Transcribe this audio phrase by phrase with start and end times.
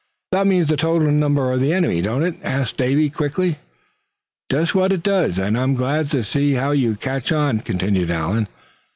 [0.31, 3.59] "That means the total number of the enemy, don't it?" asked Davy, quickly.
[4.51, 8.47] "Just what it does, and I'm glad to see how you catch on," continued Allan.